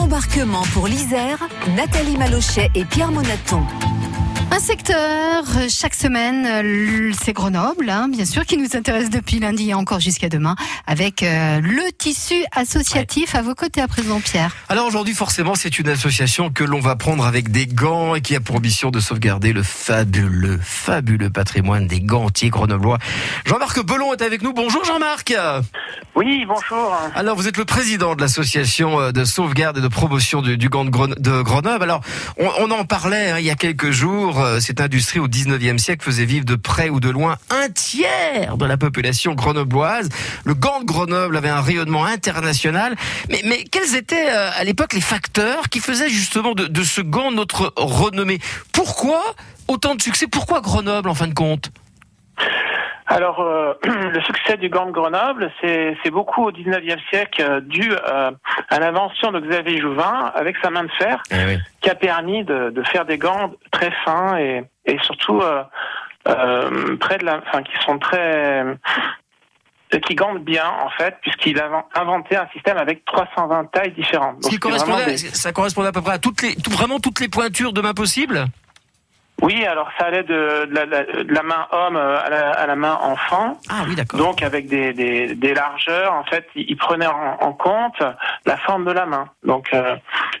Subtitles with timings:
[0.00, 1.38] Embarquement pour l'Isère,
[1.76, 3.62] Nathalie Malochet et Pierre Monaton.
[4.50, 9.38] Un secteur, euh, chaque semaine, euh, c'est Grenoble, hein, bien sûr, qui nous intéresse depuis
[9.38, 14.20] lundi et encore jusqu'à demain, avec euh, le tissu associatif à vos côtés à présent,
[14.20, 14.56] Pierre.
[14.68, 18.34] Alors aujourd'hui, forcément, c'est une association que l'on va prendre avec des gants et qui
[18.34, 22.98] a pour ambition de sauvegarder le fabuleux, fabuleux patrimoine des gantiers grenoblois.
[23.46, 24.52] Jean-Marc Belon est avec nous.
[24.52, 25.34] Bonjour Jean-Marc.
[26.16, 26.96] Oui, bonjour.
[27.14, 30.84] Alors vous êtes le président de l'association de sauvegarde et de promotion du, du gant
[30.84, 31.84] de, Gren- de Grenoble.
[31.84, 32.00] Alors
[32.38, 34.37] on, on en parlait hein, il y a quelques jours.
[34.40, 38.56] Euh, Cette industrie au 19e siècle faisait vivre de près ou de loin un tiers
[38.56, 40.08] de la population grenobloise.
[40.44, 42.96] Le gant de Grenoble avait un rayonnement international.
[43.28, 47.72] Mais, quels étaient euh, à l'époque les facteurs qui faisaient justement de ce gant notre
[47.76, 48.38] renommée?
[48.72, 49.22] Pourquoi
[49.68, 50.26] autant de succès?
[50.26, 51.70] Pourquoi Grenoble en fin de compte?
[53.08, 57.90] Alors, euh, le succès du gant de Grenoble, c'est beaucoup au 19e siècle euh, dû
[57.90, 58.30] euh,
[58.68, 61.22] à l'invention de Xavier Jouvin avec sa main de fer,
[61.80, 65.62] qui a permis de, de faire des gants très fins et, et surtout euh,
[66.28, 68.74] euh, près de la, enfin, qui sont très euh,
[70.06, 74.40] qui gandent bien en fait, puisqu'il a inventé un système avec 320 tailles différentes.
[74.42, 77.28] Qui correspondait, des- ça correspondait à peu près à toutes les, tout- vraiment toutes les
[77.28, 78.44] pointures de main possibles?
[79.40, 82.66] Oui, alors ça allait de, de la, de la main homme euh, à la, à
[82.66, 83.56] la main enfant.
[83.70, 84.18] Ah oui, d'accord.
[84.18, 88.02] Donc avec des, des, des largeurs, en fait, il il prenait en, en compte
[88.46, 89.28] la forme de la main.
[89.44, 89.94] Donc euh,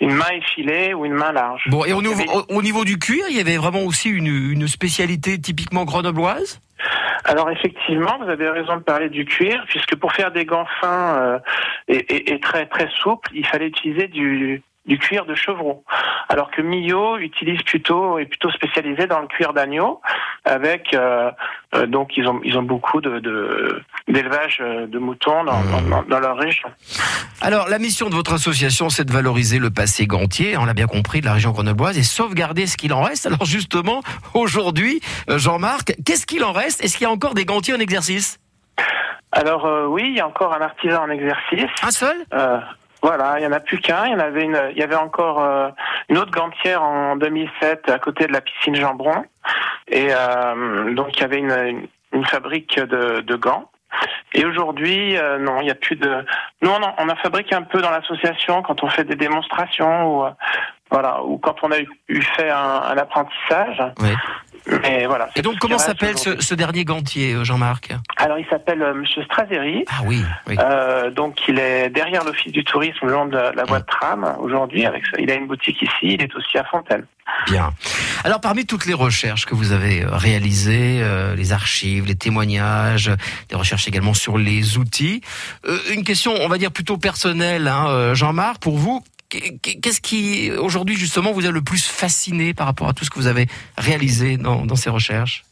[0.00, 1.62] une main effilée ou une main large.
[1.68, 3.80] Bon, et au Donc, niveau, avait- au, au niveau du cuir, il y avait vraiment
[3.82, 6.60] aussi une, une spécialité typiquement grenobloise?
[7.24, 11.14] Alors effectivement, vous avez raison de parler du cuir, puisque pour faire des gants fins
[11.16, 11.38] euh,
[11.88, 15.84] et, et- et très très souples, il fallait utiliser du, du cuir de chevreau.
[16.28, 20.00] Alors que Millot utilise plutôt est plutôt spécialisé dans le cuir d'agneau,
[20.44, 21.30] avec euh,
[21.74, 23.20] euh, donc ils ont ils ont beaucoup de
[24.08, 25.90] d'élevage euh, de moutons dans, Mmh.
[25.90, 26.68] dans, dans leur région.
[27.40, 30.86] Alors, la mission de votre association, c'est de valoriser le passé gantier, on l'a bien
[30.86, 33.26] compris, de la région grenobloise, et sauvegarder ce qu'il en reste.
[33.26, 34.02] Alors justement,
[34.34, 36.82] aujourd'hui, Jean-Marc, qu'est-ce qu'il en reste?
[36.84, 38.38] Est-ce qu'il y a encore des gantiers en exercice?
[39.32, 41.70] Alors euh, oui, il y a encore un artisan en exercice.
[41.82, 42.16] Un seul?
[42.34, 42.58] Euh,
[43.02, 44.06] voilà, il y en a plus qu'un.
[44.06, 45.68] Il y en avait une, il y avait encore euh,
[46.08, 49.24] une autre gantière en 2007 à côté de la piscine Jambron,
[49.88, 51.88] et euh, donc il y avait une,
[52.26, 53.68] fabrique de, gants.
[54.34, 56.24] Et aujourd'hui, euh, non, il n'y a plus de.
[56.62, 60.06] Nous, on en, on en fabrique un peu dans l'association quand on fait des démonstrations
[60.06, 60.30] ou euh,
[60.90, 63.82] voilà, ou quand on a eu, fait un, apprentissage.
[64.82, 65.28] Mais voilà.
[65.36, 67.92] Et donc, comment s'appelle ce, dernier gantier, euh, Jean-Marc?
[68.16, 69.84] Alors, il s'appelle euh, Monsieur Straseri.
[69.88, 70.56] Ah oui, oui.
[70.58, 74.36] Euh, donc il est derrière l'office du tourisme le long de la voie de tram
[74.40, 74.86] aujourd'hui.
[74.86, 75.18] Avec ça.
[75.18, 77.04] Il a une boutique ici, il est aussi à Fontaine.
[77.46, 77.72] Bien.
[78.24, 83.10] Alors, parmi toutes les recherches que vous avez euh, réalisées, euh, les archives, les témoignages,
[83.48, 85.22] des recherches également sur les outils,
[85.92, 89.02] une question, on va dire plutôt personnelle, hein, Jean-Marc, pour vous,
[89.62, 93.18] qu'est-ce qui, aujourd'hui, justement, vous a le plus fasciné par rapport à tout ce que
[93.18, 93.46] vous avez
[93.78, 95.44] réalisé dans, dans ces recherches?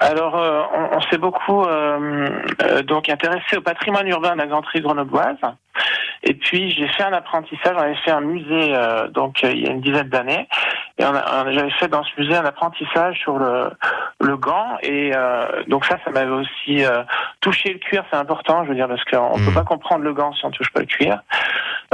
[0.00, 2.28] Alors euh, on, on s'est beaucoup euh,
[2.62, 5.36] euh, donc intéressé au patrimoine urbain de la Ganterie grenobloise.
[6.24, 9.68] Et puis j'ai fait un apprentissage, on avait fait un musée euh, donc il y
[9.68, 10.48] a une dizaine d'années,
[10.98, 13.70] et on a- on- j'avais fait dans ce musée un apprentissage sur le,
[14.20, 17.02] le gant, et euh, donc ça, ça m'avait aussi euh,
[17.40, 19.46] touché le cuir, c'est important, je veux dire, parce qu'on Mhm.
[19.46, 21.20] peut pas comprendre le gant si on touche pas le cuir.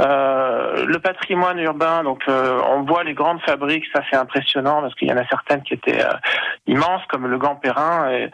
[0.01, 4.95] Euh, le patrimoine urbain, donc euh, on voit les grandes fabriques, ça c'est impressionnant parce
[4.95, 6.09] qu'il y en a certaines qui étaient euh,
[6.65, 8.09] immenses, comme le Gant Perrin.
[8.11, 8.29] Et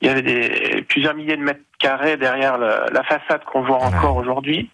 [0.00, 3.82] il y avait des, plusieurs milliers de mètres carrés derrière le- la façade qu'on voit
[3.82, 4.70] encore aujourd'hui.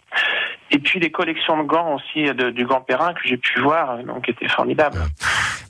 [0.70, 3.98] Et puis des collections de gants aussi de- du Gant Perrin que j'ai pu voir,
[4.04, 4.98] donc qui étaient formidables.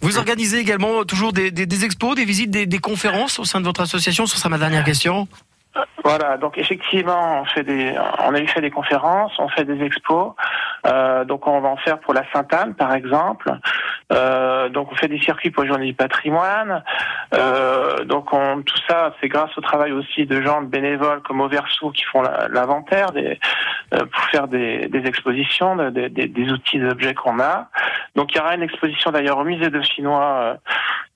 [0.01, 3.59] Vous organisez également toujours des, des- des expos, des visites, des, des conférences au sein
[3.61, 5.27] de votre association Ce sera ma dernière question.
[6.05, 9.85] Voilà, donc effectivement, on fait des, on a eu fait des conférences, on fait des
[9.85, 10.33] expos.
[10.87, 13.51] Euh, donc on va en faire pour la Sainte-Anne, par exemple.
[14.13, 16.83] Euh, donc on fait des circuits pour les Journées du patrimoine.
[17.35, 21.41] Euh, donc on, tout ça, c'est grâce au travail aussi de gens de bénévoles comme
[21.41, 23.39] Auverso qui font l'inventaire des,
[23.95, 27.69] euh, pour faire des, des expositions, de- des- des, des outils, des objets qu'on a.
[28.17, 30.59] Donc il y aura une exposition d'ailleurs au musée de Chinois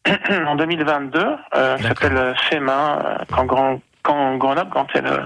[0.09, 2.99] euh, en 2022, euh, s'appelle euh, Fait main,
[3.35, 5.19] quand grand quand Grenoble, quand elle euh,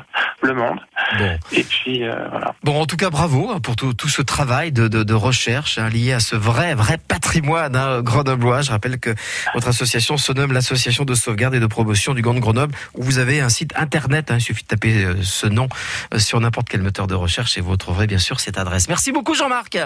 [0.43, 0.79] le monde.
[1.19, 1.38] Bon.
[1.53, 2.55] Et puis euh, voilà.
[2.64, 5.79] Bon, en tout cas, bravo hein, pour tout, tout ce travail de, de, de recherche
[5.79, 8.62] hein, lié à ce vrai, vrai patrimoine hein, grenoblois.
[8.62, 9.14] Je rappelle que
[9.55, 13.03] votre association se nomme l'Association de sauvegarde et de promotion du Gant de Grenoble, où
[13.03, 14.31] vous avez un site internet.
[14.31, 15.69] hein, il suffit de taper euh, ce nom
[16.14, 18.88] euh, sur n'importe quel moteur de recherche et vous retrouverez bien sûr cette adresse.
[18.88, 19.79] Merci beaucoup, Jean-Marc.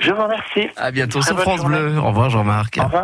[0.00, 0.68] Je vous remercie.
[0.76, 1.78] À bientôt Très sur France journée.
[1.78, 1.98] Bleu.
[1.98, 2.78] Au revoir, Jean-Marc.
[2.78, 2.94] Au revoir.